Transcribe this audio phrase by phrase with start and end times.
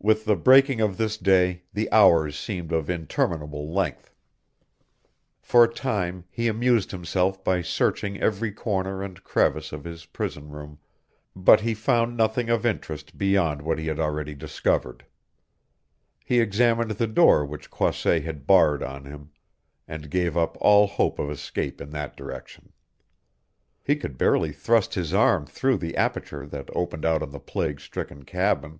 [0.00, 4.14] With the breaking of this day the hours seemed of interminable length.
[5.40, 10.50] For a time he amused himself by searching every corner and crevice of his prison
[10.50, 10.78] room,
[11.34, 15.04] but he found nothing of interest beyond what he had already discovered.
[16.24, 19.32] He examined the door which Croisset had barred on him,
[19.88, 22.72] and gave up all hope of escape in that direction.
[23.82, 27.80] He could barely thrust his arm through the aperture that opened out on the plague
[27.80, 28.78] stricken cabin.